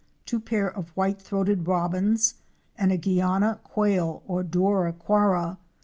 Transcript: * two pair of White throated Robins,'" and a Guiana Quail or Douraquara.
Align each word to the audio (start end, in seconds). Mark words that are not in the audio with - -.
* 0.15 0.25
two 0.25 0.39
pair 0.39 0.67
of 0.67 0.89
White 0.97 1.21
throated 1.21 1.67
Robins,'" 1.67 2.33
and 2.75 2.91
a 2.91 2.97
Guiana 2.97 3.59
Quail 3.63 4.23
or 4.27 4.41
Douraquara. 4.43 5.59